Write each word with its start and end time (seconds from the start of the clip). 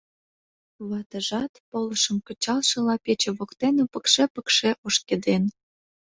Ватыжат, 0.89 1.53
полышым 1.69 2.17
кычалшыла, 2.27 2.95
пече 3.05 3.31
воктене 3.37 3.83
пыкше-пыкше 3.93 4.69
ошкеден. 4.85 5.43